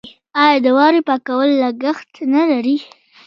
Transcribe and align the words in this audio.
آیا 0.43 0.57
د 0.65 0.67
واورې 0.77 1.01
پاکول 1.09 1.49
لګښت 1.61 2.11
نلري؟ 2.33 2.77